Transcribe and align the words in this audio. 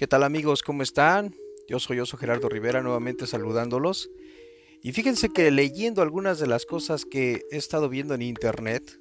¿Qué 0.00 0.06
tal 0.06 0.22
amigos? 0.22 0.62
¿Cómo 0.62 0.82
están? 0.82 1.36
Yo 1.68 1.78
soy 1.78 2.00
Oso 2.00 2.16
Gerardo 2.16 2.48
Rivera 2.48 2.80
nuevamente 2.80 3.26
saludándolos. 3.26 4.08
Y 4.82 4.92
fíjense 4.92 5.28
que 5.28 5.50
leyendo 5.50 6.00
algunas 6.00 6.38
de 6.38 6.46
las 6.46 6.64
cosas 6.64 7.04
que 7.04 7.42
he 7.50 7.58
estado 7.58 7.90
viendo 7.90 8.14
en 8.14 8.22
internet, 8.22 8.98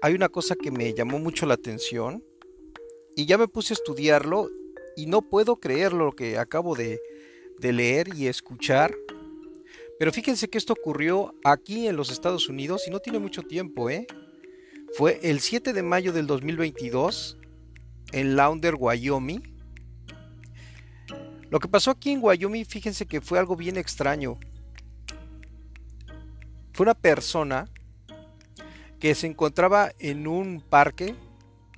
hay 0.00 0.14
una 0.14 0.30
cosa 0.30 0.54
que 0.54 0.70
me 0.70 0.94
llamó 0.94 1.18
mucho 1.18 1.44
la 1.44 1.52
atención 1.52 2.24
y 3.14 3.26
ya 3.26 3.36
me 3.36 3.48
puse 3.48 3.74
a 3.74 3.76
estudiarlo 3.76 4.48
y 4.96 5.04
no 5.04 5.20
puedo 5.20 5.56
creer 5.56 5.92
lo 5.92 6.12
que 6.12 6.38
acabo 6.38 6.74
de, 6.74 7.00
de 7.58 7.72
leer 7.74 8.08
y 8.16 8.26
escuchar. 8.26 8.96
Pero 9.98 10.10
fíjense 10.10 10.48
que 10.48 10.56
esto 10.56 10.72
ocurrió 10.72 11.34
aquí 11.44 11.86
en 11.86 11.96
los 11.96 12.10
Estados 12.10 12.48
Unidos 12.48 12.84
y 12.86 12.90
no 12.90 13.00
tiene 13.00 13.18
mucho 13.18 13.42
tiempo, 13.42 13.90
¿eh? 13.90 14.06
Fue 14.94 15.20
el 15.22 15.40
7 15.40 15.74
de 15.74 15.82
mayo 15.82 16.14
del 16.14 16.26
2022 16.26 17.36
en 18.12 18.36
Launder, 18.36 18.76
Wyoming. 18.78 19.49
Lo 21.50 21.58
que 21.58 21.66
pasó 21.66 21.90
aquí 21.90 22.12
en 22.12 22.20
Wyoming, 22.22 22.64
fíjense 22.64 23.06
que 23.06 23.20
fue 23.20 23.38
algo 23.38 23.56
bien 23.56 23.76
extraño. 23.76 24.38
Fue 26.72 26.84
una 26.84 26.94
persona 26.94 27.68
que 29.00 29.16
se 29.16 29.26
encontraba 29.26 29.90
en 29.98 30.28
un 30.28 30.60
parque 30.60 31.16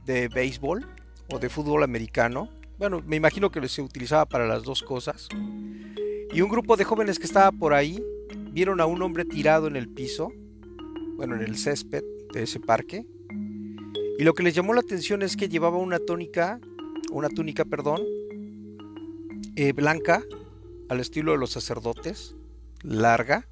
de 0.05 0.29
béisbol 0.29 0.87
o 1.33 1.39
de 1.39 1.49
fútbol 1.49 1.83
americano. 1.85 2.51
Bueno, 2.79 3.03
me 3.07 3.17
imagino 3.17 3.51
que 3.51 3.67
se 3.67 3.81
utilizaba 3.81 4.27
para 4.27 4.47
las 4.47 4.63
dos 4.65 4.83
cosas. 4.83 5.29
Y 6.33 6.43
un 6.43 6.51
grupo 6.51 6.77
de 6.77 6.85
jóvenes 6.85 7.19
que 7.19 7.25
estaba 7.25 7.51
por 7.51 7.73
ahí 7.73 8.05
vieron 8.51 8.79
a 8.81 8.87
un 8.87 9.01
hombre 9.01 9.25
tirado 9.25 9.69
en 9.69 9.77
el 9.77 9.89
piso, 9.89 10.33
bueno, 11.17 11.35
en 11.35 11.43
el 11.43 11.57
césped 11.57 12.03
de 12.35 12.43
ese 12.43 12.61
parque. 12.61 13.07
Y 14.19 14.25
lo 14.25 14.35
que 14.35 14.43
les 14.43 14.55
llamó 14.55 14.75
la 14.75 14.81
atención 14.81 15.23
es 15.23 15.35
que 15.35 15.49
llevaba 15.49 15.79
una 15.79 15.99
túnica, 15.99 16.61
una 17.11 17.31
túnica, 17.31 17.65
perdón, 17.65 18.03
eh, 19.57 19.73
blanca, 19.73 20.23
al 20.89 21.01
estilo 21.01 21.33
de 21.33 21.39
los 21.39 21.53
sacerdotes, 21.53 22.35
larga. 22.83 23.49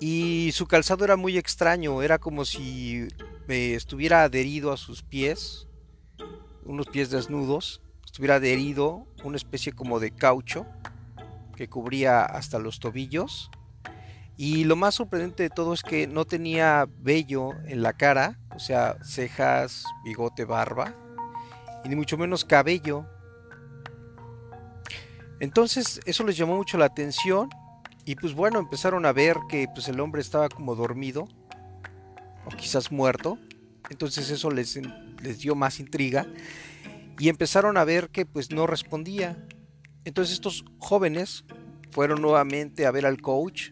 Y 0.00 0.50
su 0.52 0.66
calzado 0.66 1.04
era 1.04 1.16
muy 1.16 1.38
extraño, 1.38 2.02
era 2.02 2.18
como 2.18 2.44
si 2.44 3.08
eh, 3.48 3.74
estuviera 3.74 4.24
adherido 4.24 4.72
a 4.72 4.76
sus 4.76 5.02
pies, 5.02 5.68
unos 6.64 6.86
pies 6.88 7.10
desnudos, 7.10 7.82
estuviera 8.04 8.36
adherido 8.36 9.06
una 9.24 9.36
especie 9.36 9.72
como 9.72 10.00
de 10.00 10.10
caucho 10.10 10.66
que 11.56 11.68
cubría 11.68 12.24
hasta 12.24 12.58
los 12.58 12.80
tobillos. 12.80 13.50
Y 14.36 14.64
lo 14.64 14.76
más 14.76 14.96
sorprendente 14.96 15.44
de 15.44 15.50
todo 15.50 15.72
es 15.72 15.82
que 15.82 16.06
no 16.06 16.24
tenía 16.24 16.88
vello 16.98 17.52
en 17.66 17.82
la 17.82 17.92
cara, 17.92 18.38
o 18.54 18.58
sea, 18.58 18.96
cejas, 19.04 19.84
bigote, 20.04 20.44
barba, 20.44 20.94
y 21.84 21.88
ni 21.88 21.96
mucho 21.96 22.16
menos 22.16 22.44
cabello. 22.44 23.06
Entonces 25.42 26.00
eso 26.06 26.22
les 26.22 26.36
llamó 26.36 26.54
mucho 26.54 26.78
la 26.78 26.84
atención 26.84 27.50
y 28.04 28.14
pues 28.14 28.32
bueno, 28.32 28.60
empezaron 28.60 29.04
a 29.04 29.12
ver 29.12 29.36
que 29.48 29.66
pues 29.74 29.88
el 29.88 29.98
hombre 29.98 30.20
estaba 30.22 30.48
como 30.48 30.76
dormido 30.76 31.26
o 32.44 32.50
quizás 32.56 32.92
muerto. 32.92 33.40
Entonces 33.90 34.30
eso 34.30 34.52
les, 34.52 34.78
les 35.20 35.40
dio 35.40 35.56
más 35.56 35.80
intriga 35.80 36.28
y 37.18 37.28
empezaron 37.28 37.76
a 37.76 37.82
ver 37.82 38.10
que 38.10 38.24
pues 38.24 38.52
no 38.52 38.68
respondía. 38.68 39.36
Entonces 40.04 40.34
estos 40.34 40.64
jóvenes 40.78 41.44
fueron 41.90 42.22
nuevamente 42.22 42.86
a 42.86 42.92
ver 42.92 43.04
al 43.04 43.20
coach 43.20 43.70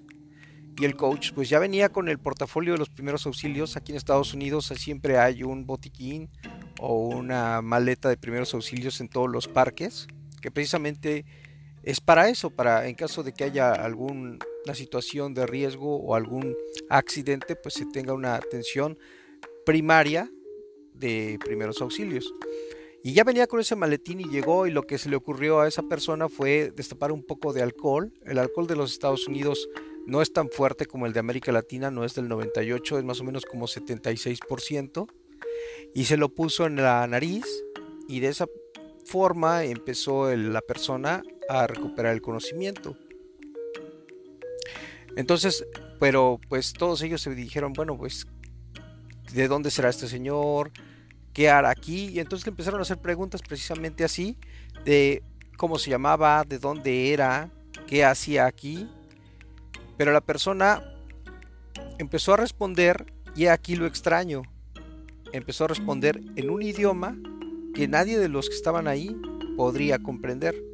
y 0.77 0.85
el 0.85 0.97
coach 0.97 1.31
pues 1.37 1.49
ya 1.49 1.61
venía 1.61 1.91
con 1.91 2.09
el 2.09 2.19
portafolio 2.19 2.73
de 2.73 2.81
los 2.81 2.89
primeros 2.89 3.27
auxilios. 3.27 3.77
Aquí 3.77 3.93
en 3.93 3.97
Estados 3.97 4.35
Unidos 4.35 4.73
siempre 4.75 5.19
hay 5.19 5.45
un 5.45 5.67
botiquín 5.67 6.31
o 6.81 7.07
una 7.07 7.63
maleta 7.63 8.09
de 8.09 8.17
primeros 8.17 8.55
auxilios 8.55 9.01
en 9.01 9.09
todos 9.09 9.31
los 9.31 9.47
parques 9.47 10.09
que 10.41 10.51
precisamente 10.51 11.25
es 11.83 12.01
para 12.01 12.29
eso, 12.29 12.51
para 12.51 12.87
en 12.89 12.95
caso 12.95 13.23
de 13.23 13.33
que 13.33 13.45
haya 13.45 13.73
alguna 13.73 14.39
situación 14.75 15.35
de 15.35 15.47
riesgo 15.47 15.97
o 15.97 16.15
algún 16.15 16.57
accidente, 16.89 17.57
pues 17.57 17.75
se 17.75 17.87
tenga 17.87 18.13
una 18.13 18.35
atención 18.35 18.99
primaria 19.65 20.31
de 20.95 21.39
primeros 21.45 21.81
auxilios. 21.81 22.33
Y 23.03 23.15
ya 23.15 23.25
venía 23.25 23.47
con 23.47 23.61
ese 23.61 23.77
maletín 23.77 24.21
y 24.21 24.29
llegó 24.29 24.67
y 24.67 24.71
lo 24.71 24.83
que 24.83 24.99
se 24.99 25.09
le 25.09 25.17
ocurrió 25.17 25.61
a 25.61 25.69
esa 25.69 25.83
persona 25.83 26.29
fue 26.29 26.71
destapar 26.77 27.13
un 27.13 27.23
poco 27.23 27.55
de 27.55 27.63
alcohol. 27.63 28.13
El 28.27 28.39
alcohol 28.39 28.67
de 28.67 28.77
los 28.77 28.93
Estados 28.93 29.27
Unidos 29.27 29.71
no 30.07 30.21
es 30.21 30.35
tan 30.35 30.51
fuerte 30.51 30.85
como 30.85 31.07
el 31.07 31.15
de 31.15 31.21
América 31.21 31.51
Latina, 31.51 31.91
no 31.91 32.05
es 32.05 32.15
del 32.15 32.29
98, 32.29 32.99
es 32.99 33.05
más 33.05 33.21
o 33.21 33.25
menos 33.25 33.47
como 33.47 33.67
76%. 33.67 35.07
Y 35.95 36.05
se 36.05 36.19
lo 36.19 36.29
puso 36.29 36.67
en 36.67 36.77
la 36.77 37.07
nariz 37.07 37.47
y 38.07 38.21
de 38.21 38.29
esa 38.29 38.47
forma 39.07 39.65
empezó 39.65 40.35
la 40.37 40.61
persona 40.61 41.23
a 41.51 41.67
recuperar 41.67 42.15
el 42.15 42.23
conocimiento. 42.23 42.97
Entonces, 45.17 45.67
pero 45.99 46.41
pues 46.49 46.73
todos 46.73 47.03
ellos 47.03 47.21
se 47.21 47.35
dijeron, 47.35 47.73
bueno, 47.73 47.97
pues, 47.97 48.27
¿de 49.33 49.49
dónde 49.49 49.71
será 49.71 49.91
este 49.91 50.09
señor? 50.09 50.71
¿qué 51.33 51.49
hará 51.49 51.71
aquí? 51.71 52.09
Y 52.09 52.21
entonces 52.21 52.47
le 52.47 52.51
empezaron 52.51 52.81
a 52.81 52.83
hacer 52.83 52.99
preguntas 52.99 53.43
precisamente 53.43 54.05
así, 54.05 54.37
de 54.85 55.23
cómo 55.57 55.79
se 55.79 55.91
llamaba, 55.91 56.45
de 56.45 56.59
dónde 56.59 57.13
era, 57.13 57.51
qué 57.87 58.05
hacía 58.05 58.47
aquí. 58.47 58.89
Pero 59.97 60.13
la 60.13 60.21
persona 60.21 60.83
empezó 61.99 62.35
a 62.35 62.39
responder 62.39 63.13
y 63.37 63.47
aquí 63.47 63.77
lo 63.77 63.87
extraño. 63.87 64.43
Empezó 65.33 65.65
a 65.65 65.69
responder 65.69 66.21
en 66.37 66.51
un 66.51 66.63
idioma 66.63 67.17
que 67.75 67.87
nadie 67.87 68.19
de 68.19 68.29
los 68.29 68.49
que 68.49 68.57
estaban 68.57 68.89
ahí 68.89 69.15
podría 69.57 69.99
comprender. 69.99 70.70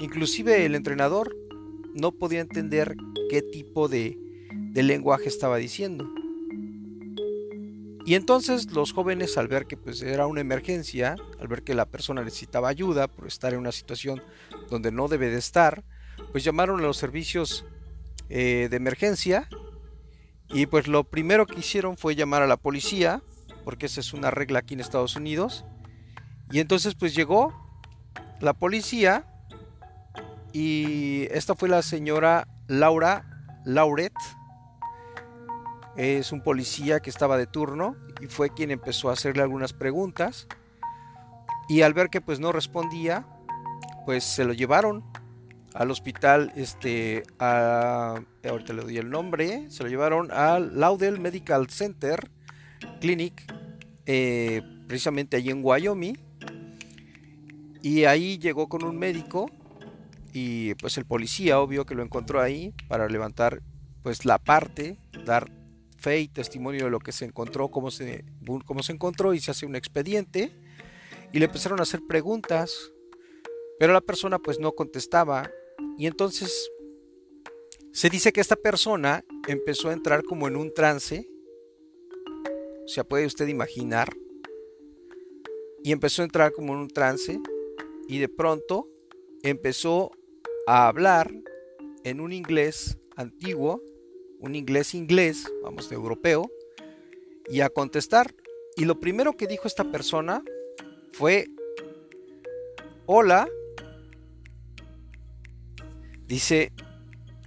Inclusive 0.00 0.66
el 0.66 0.74
entrenador 0.74 1.36
no 1.94 2.12
podía 2.12 2.40
entender 2.40 2.96
qué 3.30 3.42
tipo 3.42 3.88
de, 3.88 4.18
de 4.50 4.82
lenguaje 4.82 5.28
estaba 5.28 5.56
diciendo. 5.56 6.08
Y 8.04 8.14
entonces 8.14 8.70
los 8.70 8.92
jóvenes 8.92 9.36
al 9.36 9.48
ver 9.48 9.66
que 9.66 9.76
pues 9.76 10.00
era 10.00 10.26
una 10.26 10.40
emergencia, 10.40 11.16
al 11.40 11.48
ver 11.48 11.64
que 11.64 11.74
la 11.74 11.86
persona 11.86 12.22
necesitaba 12.22 12.68
ayuda 12.68 13.08
por 13.08 13.26
estar 13.26 13.52
en 13.52 13.58
una 13.58 13.72
situación 13.72 14.22
donde 14.70 14.92
no 14.92 15.08
debe 15.08 15.28
de 15.28 15.38
estar, 15.38 15.82
pues 16.30 16.44
llamaron 16.44 16.78
a 16.78 16.82
los 16.84 16.96
servicios 16.96 17.64
eh, 18.28 18.68
de 18.70 18.76
emergencia 18.76 19.48
y 20.48 20.66
pues 20.66 20.86
lo 20.86 21.04
primero 21.04 21.46
que 21.46 21.58
hicieron 21.58 21.96
fue 21.96 22.14
llamar 22.14 22.42
a 22.42 22.46
la 22.46 22.56
policía, 22.56 23.22
porque 23.64 23.86
esa 23.86 24.00
es 24.00 24.12
una 24.12 24.30
regla 24.30 24.60
aquí 24.60 24.74
en 24.74 24.80
Estados 24.80 25.16
Unidos. 25.16 25.64
Y 26.52 26.60
entonces 26.60 26.94
pues 26.94 27.14
llegó 27.14 27.52
la 28.40 28.52
policía 28.52 29.26
y 30.52 31.26
esta 31.30 31.54
fue 31.54 31.68
la 31.68 31.82
señora 31.82 32.48
Laura 32.68 33.24
Lauret 33.64 34.14
es 35.96 36.32
un 36.32 36.42
policía 36.42 37.00
que 37.00 37.10
estaba 37.10 37.38
de 37.38 37.46
turno 37.46 37.96
y 38.20 38.26
fue 38.26 38.50
quien 38.50 38.70
empezó 38.70 39.08
a 39.08 39.14
hacerle 39.14 39.42
algunas 39.42 39.72
preguntas. 39.72 40.46
Y 41.68 41.82
al 41.82 41.94
ver 41.94 42.10
que 42.10 42.20
pues 42.20 42.38
no 42.38 42.52
respondía 42.52 43.26
pues 44.04 44.22
se 44.22 44.44
lo 44.44 44.52
llevaron 44.52 45.04
al 45.74 45.90
hospital 45.90 46.52
este 46.54 47.24
a, 47.38 48.20
ahorita 48.48 48.72
le 48.72 48.82
doy 48.82 48.98
el 48.98 49.10
nombre 49.10 49.68
se 49.68 49.82
lo 49.82 49.88
llevaron 49.88 50.30
al 50.30 50.78
Laudel 50.78 51.18
Medical 51.18 51.68
Center 51.68 52.30
Clinic 53.00 53.42
eh, 54.06 54.62
precisamente 54.86 55.36
allí 55.36 55.50
en 55.50 55.60
Wyoming. 55.62 56.16
Y 57.82 58.04
ahí 58.04 58.38
llegó 58.38 58.68
con 58.68 58.84
un 58.84 58.96
médico 58.98 59.50
y 60.38 60.74
pues 60.74 60.98
el 60.98 61.06
policía 61.06 61.60
obvio 61.60 61.86
que 61.86 61.94
lo 61.94 62.02
encontró 62.02 62.42
ahí 62.42 62.74
para 62.88 63.08
levantar 63.08 63.62
pues 64.02 64.26
la 64.26 64.36
parte 64.38 64.98
dar 65.24 65.50
fe 65.96 66.20
y 66.20 66.28
testimonio 66.28 66.84
de 66.84 66.90
lo 66.90 66.98
que 66.98 67.10
se 67.10 67.24
encontró, 67.24 67.70
cómo 67.70 67.90
se, 67.90 68.22
cómo 68.66 68.82
se 68.82 68.92
encontró 68.92 69.32
y 69.32 69.40
se 69.40 69.50
hace 69.50 69.64
un 69.64 69.76
expediente 69.76 70.54
y 71.32 71.38
le 71.38 71.46
empezaron 71.46 71.80
a 71.80 71.84
hacer 71.84 72.02
preguntas, 72.06 72.92
pero 73.78 73.94
la 73.94 74.02
persona 74.02 74.38
pues 74.38 74.60
no 74.60 74.72
contestaba 74.72 75.50
y 75.96 76.06
entonces 76.06 76.70
se 77.92 78.10
dice 78.10 78.30
que 78.30 78.42
esta 78.42 78.56
persona 78.56 79.24
empezó 79.48 79.88
a 79.88 79.94
entrar 79.94 80.22
como 80.22 80.48
en 80.48 80.56
un 80.56 80.74
trance, 80.74 81.26
o 82.84 82.88
sea, 82.88 83.04
puede 83.04 83.24
usted 83.24 83.48
imaginar, 83.48 84.14
y 85.82 85.92
empezó 85.92 86.20
a 86.20 86.26
entrar 86.26 86.52
como 86.52 86.74
en 86.74 86.80
un 86.80 86.88
trance 86.88 87.40
y 88.06 88.18
de 88.18 88.28
pronto 88.28 88.90
empezó 89.42 90.10
a 90.66 90.88
hablar 90.88 91.32
en 92.04 92.20
un 92.20 92.32
inglés 92.32 92.98
antiguo 93.16 93.80
un 94.40 94.54
inglés 94.54 94.94
inglés, 94.94 95.50
vamos, 95.62 95.88
de 95.88 95.96
europeo, 95.96 96.50
y 97.48 97.60
a 97.60 97.68
contestar. 97.68 98.34
Y 98.76 98.84
lo 98.84 99.00
primero 99.00 99.36
que 99.36 99.46
dijo 99.46 99.66
esta 99.66 99.84
persona 99.84 100.42
fue, 101.12 101.46
hola, 103.06 103.48
dice, 106.26 106.72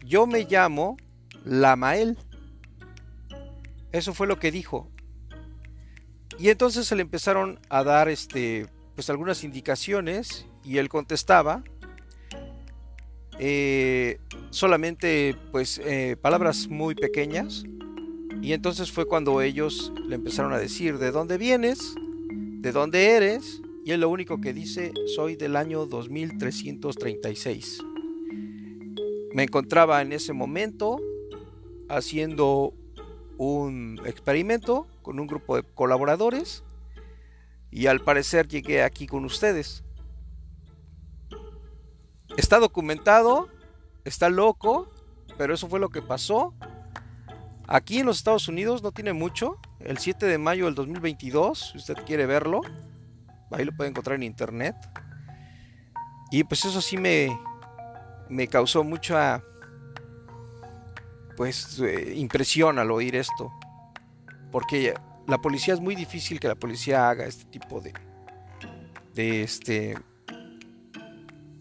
yo 0.05 0.25
me 0.25 0.45
llamo 0.45 0.97
Lamael. 1.43 2.17
Eso 3.91 4.13
fue 4.13 4.27
lo 4.27 4.39
que 4.39 4.51
dijo. 4.51 4.89
Y 6.37 6.49
entonces 6.49 6.87
se 6.87 6.95
le 6.95 7.01
empezaron 7.01 7.59
a 7.69 7.83
dar 7.83 8.07
este, 8.07 8.67
pues 8.95 9.09
algunas 9.09 9.43
indicaciones 9.43 10.45
y 10.63 10.77
él 10.77 10.87
contestaba 10.87 11.63
eh, 13.39 14.19
solamente 14.49 15.35
pues 15.51 15.79
eh, 15.83 16.17
palabras 16.21 16.67
muy 16.67 16.93
pequeñas 16.93 17.63
y 18.41 18.51
entonces 18.53 18.91
fue 18.91 19.05
cuando 19.05 19.41
ellos 19.41 19.93
le 20.07 20.15
empezaron 20.15 20.51
a 20.51 20.57
decir 20.57 20.97
de 20.97 21.11
dónde 21.11 21.37
vienes, 21.37 21.95
de 22.29 22.71
dónde 22.73 23.11
eres 23.11 23.61
y 23.85 23.91
él 23.91 24.01
lo 24.01 24.09
único 24.09 24.41
que 24.41 24.53
dice 24.53 24.91
soy 25.15 25.35
del 25.35 25.55
año 25.55 25.85
2336. 25.85 27.79
Me 29.33 29.43
encontraba 29.43 30.01
en 30.01 30.11
ese 30.11 30.33
momento 30.33 30.99
haciendo 31.87 32.73
un 33.37 34.01
experimento 34.05 34.85
con 35.01 35.19
un 35.19 35.27
grupo 35.27 35.55
de 35.55 35.63
colaboradores 35.63 36.63
y 37.71 37.85
al 37.85 38.01
parecer 38.01 38.47
llegué 38.47 38.83
aquí 38.83 39.07
con 39.07 39.23
ustedes. 39.23 39.83
Está 42.37 42.59
documentado, 42.59 43.49
está 44.05 44.29
loco, 44.29 44.89
pero 45.37 45.53
eso 45.53 45.67
fue 45.67 45.79
lo 45.79 45.89
que 45.89 46.01
pasó. 46.01 46.53
Aquí 47.67 47.99
en 47.99 48.05
los 48.05 48.17
Estados 48.17 48.47
Unidos 48.47 48.81
no 48.81 48.91
tiene 48.91 49.13
mucho, 49.13 49.59
el 49.79 49.97
7 49.97 50.25
de 50.25 50.37
mayo 50.37 50.65
del 50.65 50.75
2022, 50.75 51.71
si 51.71 51.77
usted 51.77 51.95
quiere 52.05 52.25
verlo, 52.25 52.61
ahí 53.51 53.65
lo 53.65 53.71
puede 53.75 53.89
encontrar 53.89 54.15
en 54.15 54.23
internet. 54.23 54.75
Y 56.31 56.43
pues 56.43 56.65
eso 56.65 56.81
sí 56.81 56.97
me, 56.97 57.39
me 58.29 58.47
causó 58.47 58.83
mucha 58.83 59.43
pues 61.37 61.79
eh, 61.79 62.13
impresión 62.15 62.79
al 62.79 62.91
oír 62.91 63.15
esto. 63.15 63.51
Porque 64.51 64.93
la 65.27 65.37
policía 65.39 65.73
es 65.73 65.79
muy 65.79 65.95
difícil 65.95 66.39
que 66.39 66.47
la 66.47 66.55
policía 66.55 67.09
haga 67.09 67.25
este 67.25 67.45
tipo 67.45 67.79
de 67.79 67.93
de 69.19 69.43
este 69.43 69.97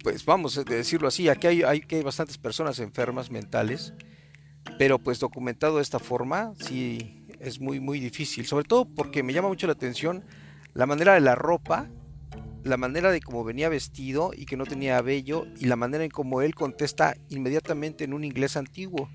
pues 0.08 0.24
vamos 0.24 0.56
a 0.56 0.64
decirlo 0.64 1.06
así, 1.06 1.28
aquí 1.28 1.48
hay, 1.48 1.62
hay, 1.62 1.84
hay 1.86 2.02
bastantes 2.02 2.38
personas 2.38 2.78
enfermas 2.78 3.30
mentales, 3.30 3.92
pero 4.78 4.98
pues 4.98 5.20
documentado 5.20 5.76
de 5.76 5.82
esta 5.82 5.98
forma 5.98 6.54
sí 6.58 7.26
es 7.40 7.60
muy 7.60 7.78
muy 7.78 8.00
difícil, 8.00 8.46
sobre 8.46 8.64
todo 8.64 8.86
porque 8.86 9.22
me 9.22 9.34
llama 9.34 9.48
mucho 9.48 9.66
la 9.66 9.74
atención 9.74 10.24
la 10.72 10.86
manera 10.86 11.12
de 11.12 11.20
la 11.20 11.34
ropa, 11.34 11.90
la 12.64 12.78
manera 12.78 13.10
de 13.10 13.20
cómo 13.20 13.44
venía 13.44 13.68
vestido 13.68 14.30
y 14.34 14.46
que 14.46 14.56
no 14.56 14.64
tenía 14.64 15.02
vello 15.02 15.44
y 15.58 15.66
la 15.66 15.76
manera 15.76 16.04
en 16.04 16.10
cómo 16.10 16.40
él 16.40 16.54
contesta 16.54 17.14
inmediatamente 17.28 18.04
en 18.04 18.14
un 18.14 18.24
inglés 18.24 18.56
antiguo. 18.56 19.10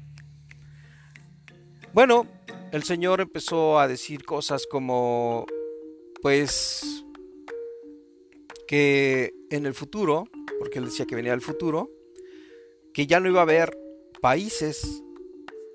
Bueno, 1.91 2.27
el 2.71 2.83
Señor 2.83 3.19
empezó 3.19 3.79
a 3.79 3.87
decir 3.87 4.25
cosas 4.25 4.67
como, 4.69 5.47
pues, 6.21 7.03
que 8.67 9.33
en 9.49 9.65
el 9.65 9.73
futuro, 9.73 10.27
porque 10.63 10.80
él 10.80 10.86
decía 10.86 11.06
que 11.06 11.15
venía 11.15 11.31
del 11.31 11.42
futuro, 11.42 11.92
que 12.94 13.06
ya 13.06 13.19
no 13.19 13.27
iba 13.27 13.42
a 13.42 13.44
haber 13.44 13.77
países, 14.21 15.04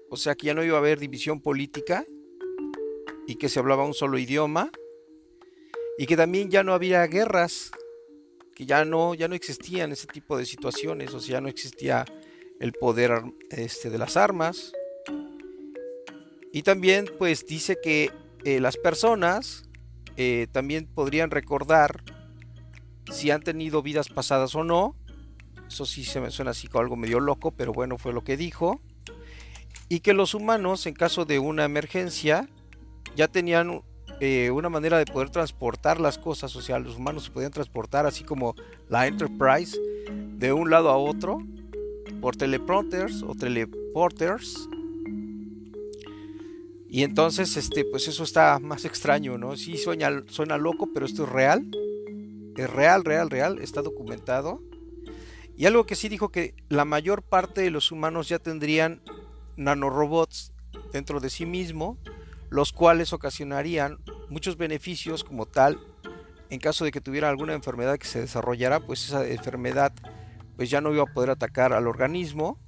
o 0.09 0.17
sea, 0.17 0.35
que 0.35 0.47
ya 0.47 0.55
no 0.55 0.65
iba 0.65 0.77
a 0.77 0.81
haber 0.81 0.99
división 0.99 1.43
política 1.43 2.07
y 3.27 3.35
que 3.35 3.51
se 3.51 3.59
hablaba 3.59 3.85
un 3.85 3.93
solo 3.93 4.17
idioma 4.17 4.71
y 5.99 6.07
que 6.07 6.17
también 6.17 6.49
ya 6.51 6.63
no 6.63 6.73
había 6.73 7.07
guerras, 7.07 7.71
que 8.55 8.65
ya 8.65 8.87
no 8.87 9.15
ya 9.15 9.29
no 9.29 9.35
existían 9.35 9.93
ese 9.93 10.07
tipo 10.07 10.39
de 10.39 10.47
situaciones, 10.47 11.13
o 11.13 11.21
sea, 11.21 11.33
ya 11.33 11.41
no 11.43 11.49
existía 11.49 12.07
el 12.59 12.73
poder 12.73 13.25
este, 13.51 13.91
de 13.91 13.99
las 13.99 14.17
armas, 14.17 14.73
y 16.51 16.63
también 16.63 17.11
pues 17.19 17.45
dice 17.45 17.77
que 17.83 18.11
eh, 18.45 18.59
las 18.59 18.79
personas 18.79 19.69
eh, 20.17 20.47
también 20.51 20.87
podrían 20.87 21.31
recordar 21.31 22.03
si 23.11 23.31
han 23.31 23.43
tenido 23.43 23.83
vidas 23.83 24.09
pasadas 24.09 24.55
o 24.55 24.65
no. 24.65 24.97
Eso 25.67 25.85
sí 25.85 26.05
se 26.05 26.21
me 26.21 26.31
suena 26.31 26.53
así 26.53 26.67
como 26.67 26.83
algo 26.83 26.97
medio 26.97 27.21
loco, 27.21 27.51
pero 27.51 27.73
bueno, 27.73 27.99
fue 27.99 28.13
lo 28.13 28.23
que 28.25 28.37
dijo. 28.37 28.81
Y 29.89 30.01
que 30.01 30.15
los 30.15 30.35
humanos, 30.35 30.87
en 30.87 30.95
caso 30.95 31.25
de 31.25 31.39
una 31.39 31.65
emergencia, 31.65 32.49
ya 33.17 33.29
tenían 33.29 33.83
eh, 34.21 34.51
una 34.51 34.69
manera 34.69 34.99
de 34.99 35.07
poder 35.07 35.31
transportar 35.31 36.01
las 36.01 36.19
cosas. 36.19 36.55
O 36.57 36.63
sea, 36.63 36.79
los 36.79 36.97
humanos 36.97 37.25
se 37.25 37.31
podían 37.31 37.51
transportar, 37.51 38.07
así 38.07 38.25
como 38.25 38.55
la 38.89 39.07
Enterprise, 39.07 39.79
de 40.11 40.53
un 40.53 40.71
lado 40.71 40.91
a 40.91 40.97
otro, 40.97 41.39
por 42.21 42.37
teleprompters 42.37 43.23
o 43.23 43.35
teleporters 43.35 44.69
y 46.89 47.03
entonces, 47.03 47.57
este, 47.57 47.85
pues 47.85 48.09
eso 48.09 48.25
está 48.25 48.59
más 48.59 48.87
extraño, 48.87 49.37
¿no? 49.37 49.57
Sí 49.57 49.77
suena, 49.77 50.25
suena 50.29 50.57
loco, 50.57 50.89
pero 50.93 51.05
esto 51.05 51.25
es 51.25 51.29
real. 51.29 51.71
Es 52.59 52.69
real, 52.69 53.05
real, 53.05 53.31
real, 53.31 53.61
está 53.61 53.83
documentado. 53.83 54.61
Y 55.57 55.67
algo 55.67 55.87
que 55.87 55.95
sí 55.95 56.09
dijo 56.09 56.31
que 56.31 56.55
la 56.69 56.85
mayor 56.85 57.23
parte 57.23 57.61
de 57.61 57.71
los 57.71 57.93
humanos 57.93 58.29
ya 58.29 58.41
tendrían 58.41 59.01
nanorobots 59.57 60.53
dentro 60.93 61.21
de 61.21 61.31
sí 61.31 61.47
mismo, 61.47 61.99
los 62.51 62.73
cuales 62.73 63.13
ocasionarían 63.13 63.99
muchos 64.29 64.57
beneficios 64.57 65.23
como 65.23 65.47
tal 65.47 65.79
en 66.51 66.59
caso 66.59 66.85
de 66.85 66.91
que 66.91 67.01
tuviera 67.01 67.29
alguna 67.29 67.55
enfermedad 67.55 67.97
que 67.97 68.09
se 68.09 68.21
desarrollara, 68.21 68.81
pues 68.81 69.05
esa 69.05 69.25
enfermedad 69.25 69.93
pues 70.57 70.69
ya 70.69 70.81
no 70.81 70.93
iba 70.93 71.05
a 71.05 71.15
poder 71.15 71.31
atacar 71.31 71.73
al 71.73 71.87
organismo 71.87 72.59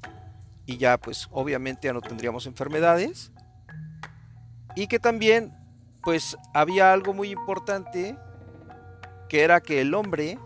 y 0.66 0.76
ya 0.76 0.98
pues 0.98 1.26
obviamente 1.32 1.88
ya 1.88 1.92
no 1.92 2.00
tendríamos 2.00 2.46
enfermedades 2.46 3.32
y 4.76 4.86
que 4.86 5.00
también 5.00 5.52
pues 6.02 6.36
había 6.54 6.92
algo 6.92 7.12
muy 7.12 7.30
importante 7.30 8.16
que 9.30 9.42
era 9.42 9.60
que 9.60 9.80
el 9.80 9.94
hombre 9.94 10.38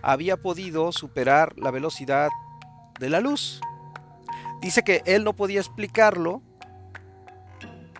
había 0.00 0.36
podido 0.36 0.92
superar 0.92 1.58
la 1.58 1.72
velocidad 1.72 2.30
de 3.00 3.10
la 3.10 3.20
luz. 3.20 3.60
Dice 4.60 4.84
que 4.84 5.02
él 5.06 5.24
no 5.24 5.34
podía 5.34 5.58
explicarlo. 5.58 6.40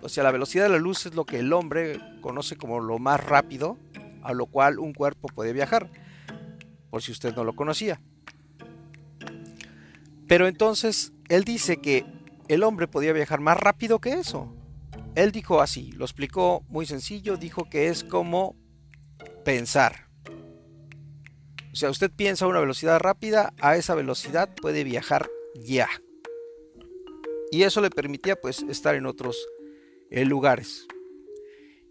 O 0.01 0.09
sea, 0.09 0.23
la 0.23 0.31
velocidad 0.31 0.65
de 0.65 0.71
la 0.71 0.79
luz 0.79 1.07
es 1.07 1.15
lo 1.17 1.25
que 1.25 1.41
el 1.41 1.53
hombre 1.53 2.01
conoce 2.21 2.57
como 2.57 2.79
lo 2.79 3.01
más 3.01 3.23
rápido 3.23 3.77
a 4.23 4.33
lo 4.33 4.47
cual 4.47 4.79
un 4.79 4.95
cuerpo 4.95 5.27
puede 5.27 5.53
viajar. 5.53 5.91
Por 6.89 7.03
si 7.03 7.11
usted 7.11 7.35
no 7.35 7.43
lo 7.43 7.57
conocía. 7.57 8.01
Pero 10.29 10.47
entonces 10.47 11.13
él 11.31 11.43
dice 11.43 11.81
que 11.81 12.07
el 12.47 12.63
hombre 12.63 12.87
podía 12.87 13.13
viajar 13.13 13.41
más 13.41 13.57
rápido 13.57 14.01
que 14.01 14.13
eso. 14.13 14.55
Él 15.17 15.33
dijo 15.33 15.61
así, 15.61 15.91
lo 15.93 16.05
explicó 16.05 16.65
muy 16.69 16.87
sencillo, 16.87 17.37
dijo 17.37 17.69
que 17.69 17.89
es 17.89 18.05
como 18.05 18.55
pensar. 19.45 20.12
O 21.73 21.77
sea, 21.77 21.91
usted 21.91 22.11
piensa 22.11 22.47
una 22.47 22.61
velocidad 22.61 23.01
rápida, 23.01 23.55
a 23.61 23.77
esa 23.77 23.95
velocidad 23.95 24.55
puede 24.61 24.85
viajar 24.85 25.31
ya. 25.55 25.89
Y 27.51 27.63
eso 27.63 27.81
le 27.81 27.91
permitía 27.91 28.37
pues 28.41 28.63
estar 28.69 28.95
en 28.95 29.07
otros 29.07 29.47
eh, 30.11 30.25
lugares. 30.25 30.87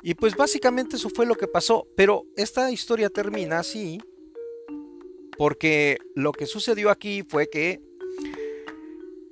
Y 0.04 0.16
pues 0.16 0.36
básicamente 0.36 0.96
eso 0.96 1.10
fue 1.10 1.26
lo 1.26 1.36
que 1.36 1.48
pasó, 1.48 1.88
pero 1.96 2.26
esta 2.36 2.72
historia 2.72 3.10
termina 3.10 3.60
así 3.60 4.00
porque 5.38 5.98
lo 6.16 6.32
que 6.32 6.46
sucedió 6.46 6.90
aquí 6.90 7.24
fue 7.28 7.50
que 7.50 7.82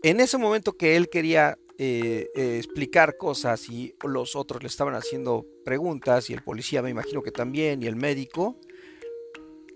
en 0.03 0.19
ese 0.19 0.37
momento 0.37 0.77
que 0.77 0.95
él 0.95 1.09
quería 1.09 1.57
eh, 1.77 2.29
eh, 2.35 2.57
explicar 2.57 3.17
cosas 3.17 3.69
y 3.69 3.95
los 4.03 4.35
otros 4.35 4.61
le 4.63 4.67
estaban 4.67 4.95
haciendo 4.95 5.45
preguntas 5.63 6.29
y 6.29 6.33
el 6.33 6.43
policía 6.43 6.81
me 6.81 6.89
imagino 6.89 7.21
que 7.21 7.31
también 7.31 7.83
y 7.83 7.87
el 7.87 7.95
médico, 7.95 8.59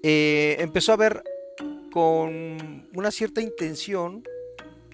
eh, 0.03 0.57
empezó 0.59 0.91
a 0.91 0.97
ver 0.97 1.23
con 1.91 2.89
una 2.93 3.09
cierta 3.09 3.41
intención, 3.41 4.23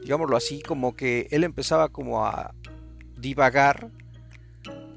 digámoslo 0.01 0.37
así, 0.37 0.61
como 0.61 0.95
que 0.95 1.27
él 1.31 1.43
empezaba 1.43 1.89
como 1.89 2.25
a 2.25 2.53
divagar, 3.17 3.89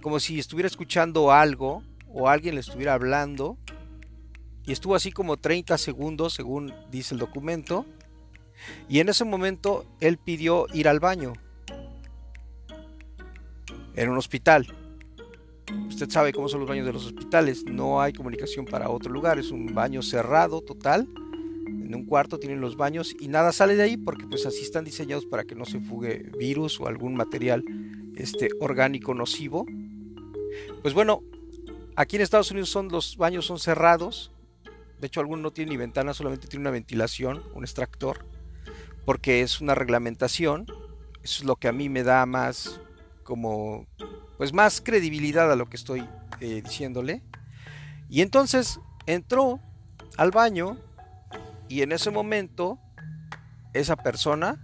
como 0.02 0.20
si 0.20 0.38
estuviera 0.38 0.66
escuchando 0.66 1.32
algo 1.32 1.82
o 2.08 2.28
alguien 2.28 2.56
le 2.56 2.60
estuviera 2.60 2.92
hablando, 2.92 3.56
y 4.66 4.72
estuvo 4.72 4.94
así 4.94 5.12
como 5.12 5.38
30 5.38 5.78
segundos, 5.78 6.34
según 6.34 6.74
dice 6.90 7.14
el 7.14 7.20
documento, 7.20 7.86
y 8.88 9.00
en 9.00 9.08
ese 9.08 9.24
momento 9.24 9.86
él 10.00 10.18
pidió 10.18 10.66
ir 10.74 10.88
al 10.88 11.00
baño 11.00 11.32
en 13.94 14.10
un 14.10 14.18
hospital. 14.18 14.66
Usted 15.88 16.10
sabe 16.10 16.32
cómo 16.32 16.48
son 16.48 16.60
los 16.60 16.68
baños 16.68 16.86
de 16.86 16.92
los 16.92 17.06
hospitales, 17.06 17.64
no 17.64 18.00
hay 18.00 18.12
comunicación 18.12 18.64
para 18.64 18.90
otro 18.90 19.12
lugar, 19.12 19.38
es 19.38 19.50
un 19.50 19.74
baño 19.74 20.02
cerrado 20.02 20.60
total. 20.60 21.08
En 21.66 21.94
un 21.94 22.06
cuarto 22.06 22.38
tienen 22.38 22.60
los 22.60 22.76
baños 22.76 23.14
y 23.20 23.28
nada 23.28 23.52
sale 23.52 23.76
de 23.76 23.82
ahí 23.82 23.96
porque 23.96 24.26
pues 24.26 24.46
así 24.46 24.62
están 24.62 24.84
diseñados 24.84 25.26
para 25.26 25.44
que 25.44 25.54
no 25.54 25.64
se 25.64 25.80
fugue 25.80 26.30
virus 26.38 26.80
o 26.80 26.86
algún 26.86 27.14
material 27.14 27.62
este, 28.16 28.48
orgánico 28.60 29.14
nocivo. 29.14 29.66
Pues 30.80 30.94
bueno, 30.94 31.22
aquí 31.96 32.16
en 32.16 32.22
Estados 32.22 32.50
Unidos 32.50 32.70
son 32.70 32.88
los 32.88 33.16
baños 33.16 33.46
son 33.46 33.58
cerrados. 33.58 34.32
De 35.00 35.08
hecho, 35.08 35.20
algunos 35.20 35.42
no 35.42 35.50
tienen 35.52 35.72
ni 35.72 35.76
ventana, 35.76 36.14
solamente 36.14 36.46
tienen 36.46 36.62
una 36.62 36.70
ventilación, 36.70 37.42
un 37.54 37.64
extractor, 37.64 38.24
porque 39.04 39.42
es 39.42 39.60
una 39.60 39.74
reglamentación. 39.74 40.66
Es 41.22 41.44
lo 41.44 41.56
que 41.56 41.68
a 41.68 41.72
mí 41.72 41.88
me 41.88 42.02
da 42.02 42.24
más 42.26 42.80
como 43.22 43.86
pues 44.42 44.52
más 44.52 44.80
credibilidad 44.80 45.52
a 45.52 45.54
lo 45.54 45.66
que 45.70 45.76
estoy 45.76 46.04
eh, 46.40 46.62
diciéndole. 46.62 47.22
Y 48.08 48.22
entonces 48.22 48.80
entró 49.06 49.60
al 50.16 50.32
baño 50.32 50.78
Y 51.68 51.82
en 51.82 51.92
ese 51.92 52.10
momento, 52.10 52.80
esa 53.72 53.94
persona, 53.94 54.60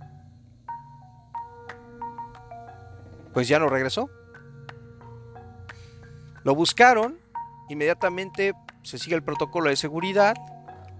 pues 3.33 3.47
ya 3.47 3.61
no 3.61 3.69
regresó. 3.69 4.11
Lo 6.43 6.57
buscaron, 6.57 7.17
inmediatamente 7.69 8.55
se 8.83 8.99
sigue 8.99 9.15
el 9.15 9.23
protocolo 9.23 9.71
de 9.71 9.77
seguridad, 9.77 10.35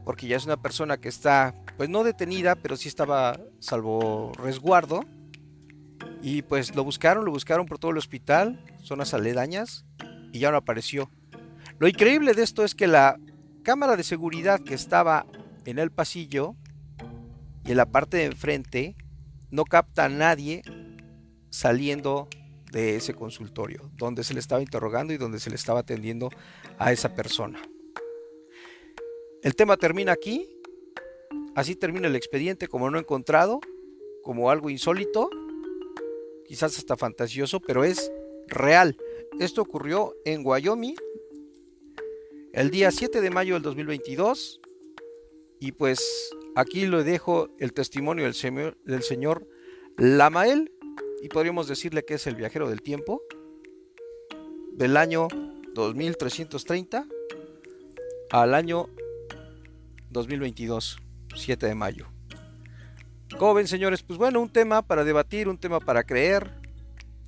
porque 0.05 0.29
ya 0.29 0.37
es 0.37 0.47
una 0.47 0.63
persona 0.63 0.99
que 0.99 1.09
está, 1.09 1.53
pues 1.77 1.89
no 1.89 2.05
detenida, 2.05 2.55
pero 2.55 2.77
sí 2.77 2.87
estaba 2.87 3.41
salvo 3.59 4.31
resguardo. 4.37 5.01
Y 6.23 6.43
pues 6.43 6.75
lo 6.75 6.85
buscaron, 6.85 7.25
lo 7.25 7.31
buscaron 7.31 7.67
por 7.67 7.79
todo 7.79 7.91
el 7.93 7.99
hospital, 7.99 8.63
zonas 8.83 9.15
aledañas, 9.15 9.85
y 10.33 10.41
ya 10.41 10.51
no 10.51 10.57
apareció. 10.57 11.11
Lo 11.79 11.89
increíble 11.89 12.35
de 12.35 12.43
esto 12.43 12.65
es 12.65 12.75
que 12.75 12.87
la 12.87 13.19
cámara 13.63 13.97
de 13.97 14.03
seguridad 14.03 14.61
que 14.61 14.75
estaba 14.75 15.27
en 15.65 15.79
el 15.79 15.91
pasillo 15.91 16.57
y 17.65 17.71
en 17.71 17.77
la 17.77 17.87
parte 17.87 18.17
de 18.17 18.25
enfrente 18.25 18.97
no 19.51 19.65
capta 19.65 20.07
a 20.07 20.09
nadie 20.09 20.63
saliendo 21.51 22.29
de 22.73 22.97
ese 22.97 23.15
consultorio, 23.15 23.91
donde 23.97 24.25
se 24.25 24.35
le 24.35 24.41
estaba 24.41 24.61
interrogando 24.61 25.13
y 25.13 25.17
donde 25.17 25.41
se 25.41 25.51
le 25.51 25.57
estaba 25.57 25.81
atendiendo 25.81 26.31
a 26.79 26.93
esa 26.93 27.15
persona. 27.15 27.61
El 29.43 29.55
tema 29.55 29.77
termina 29.77 30.13
aquí, 30.13 30.49
así 31.55 31.77
termina 31.77 32.09
el 32.09 32.17
expediente 32.17 32.69
como 32.69 32.91
no 32.91 32.99
encontrado, 32.99 33.61
como 34.23 34.51
algo 34.51 34.69
insólito, 34.69 35.31
quizás 36.49 36.79
hasta 36.79 36.97
fantasioso, 36.97 37.61
pero 37.61 37.85
es 37.85 38.11
real. 38.47 38.97
Esto 39.39 39.63
ocurrió 39.63 40.15
en 40.25 40.41
Wyoming 40.45 40.97
el 42.53 42.71
día 42.71 42.91
7 42.91 43.21
de 43.21 43.31
mayo 43.31 43.55
del 43.55 43.63
2022 43.63 44.61
y 45.61 45.73
pues 45.73 46.01
aquí 46.57 46.87
le 46.87 47.05
dejo 47.05 47.51
el 47.59 47.73
testimonio 47.73 48.25
del 48.25 48.35
señor, 48.35 48.79
del 48.85 49.03
señor 49.03 49.47
Lamael 49.99 50.73
y 51.23 51.29
podríamos 51.29 51.69
decirle 51.69 52.05
que 52.05 52.15
es 52.15 52.27
el 52.27 52.35
viajero 52.35 52.69
del 52.69 52.81
tiempo 52.81 53.23
del 54.73 54.97
año 54.97 55.29
2330 55.75 57.07
al 58.31 58.55
año 58.55 58.89
2022, 60.11 60.99
7 61.35 61.67
de 61.67 61.75
mayo. 61.75 62.18
¿Cómo 63.37 63.55
ven, 63.55 63.69
señores? 63.69 64.03
Pues 64.03 64.19
bueno, 64.19 64.41
un 64.41 64.49
tema 64.49 64.83
para 64.83 65.05
debatir, 65.05 65.49
un 65.49 65.59
tema 65.59 65.79
para 65.81 66.03
creer. 66.03 66.51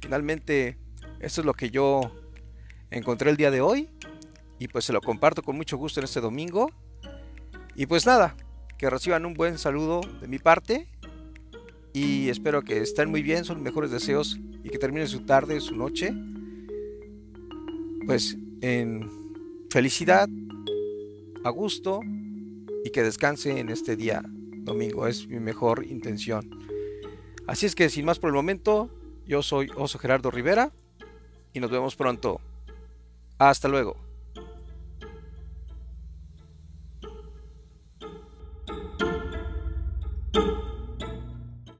Finalmente, 0.00 0.78
esto 1.20 1.42
es 1.42 1.44
lo 1.44 1.54
que 1.54 1.70
yo 1.70 2.00
encontré 2.90 3.30
el 3.30 3.36
día 3.36 3.50
de 3.50 3.60
hoy. 3.60 3.88
Y 4.58 4.68
pues 4.68 4.84
se 4.86 4.92
lo 4.92 5.00
comparto 5.00 5.42
con 5.42 5.56
mucho 5.56 5.76
gusto 5.76 6.00
en 6.00 6.04
este 6.04 6.20
domingo. 6.20 6.70
Y 7.76 7.86
pues 7.86 8.06
nada, 8.06 8.34
que 8.76 8.90
reciban 8.90 9.24
un 9.24 9.34
buen 9.34 9.58
saludo 9.58 10.00
de 10.20 10.26
mi 10.26 10.38
parte. 10.38 10.88
Y 11.92 12.28
espero 12.28 12.62
que 12.62 12.78
estén 12.78 13.10
muy 13.10 13.22
bien, 13.22 13.44
son 13.44 13.62
mejores 13.62 13.90
deseos. 13.90 14.40
Y 14.64 14.70
que 14.70 14.78
terminen 14.78 15.06
su 15.06 15.20
tarde, 15.26 15.60
su 15.60 15.76
noche. 15.76 16.12
Pues 18.06 18.36
en 18.62 19.08
felicidad, 19.70 20.28
a 21.44 21.50
gusto 21.50 22.00
y 22.84 22.90
que 22.90 23.02
descanse 23.02 23.60
en 23.60 23.68
este 23.68 23.96
día 23.96 24.24
domingo. 24.64 25.06
Es 25.06 25.26
mi 25.26 25.40
mejor 25.40 25.84
intención. 25.86 26.50
Así 27.46 27.66
es 27.66 27.74
que 27.74 27.88
sin 27.88 28.04
más 28.04 28.18
por 28.18 28.28
el 28.28 28.34
momento, 28.34 28.90
yo 29.26 29.42
soy 29.42 29.70
Oso 29.76 29.98
Gerardo 29.98 30.30
Rivera 30.30 30.72
y 31.52 31.60
nos 31.60 31.70
vemos 31.70 31.96
pronto. 31.96 32.40
Hasta 33.38 33.68
luego. 33.68 34.09